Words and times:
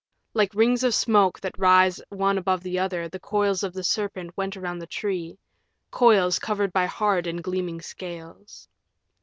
Like 0.33 0.55
rings 0.55 0.83
of 0.83 0.95
smoke 0.95 1.39
that 1.41 1.59
rise 1.59 2.01
one 2.09 2.39
above 2.39 2.63
the 2.63 2.79
other, 2.79 3.07
the 3.07 3.19
coils 3.19 3.61
of 3.61 3.71
the 3.73 3.83
serpent 3.83 4.35
went 4.35 4.57
around 4.57 4.79
the 4.79 4.87
tree 4.87 5.37
coils 5.91 6.39
covered 6.39 6.73
by 6.73 6.87
hard 6.87 7.27
and 7.27 7.43
gleaming 7.43 7.81
scales. 7.81 8.67